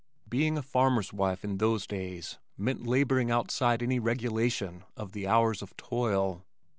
Being 0.27 0.57
a 0.57 0.63
farmer's 0.63 1.13
wife 1.13 1.43
in 1.43 1.59
those 1.59 1.85
days, 1.85 2.39
meant 2.57 2.87
laboring 2.87 3.29
outside 3.29 3.83
any 3.83 3.99
regulation 3.99 4.83
of 4.97 5.11
the 5.11 5.27
hours 5.27 5.61
of 5.61 5.77
toil. 5.77 6.43